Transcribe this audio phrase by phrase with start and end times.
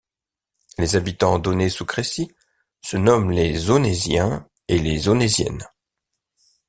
[0.79, 2.31] Les habitants d'Aunay-sous-Crécy
[2.81, 5.67] se nomment les Aunaisiens et les Aunaisiennes.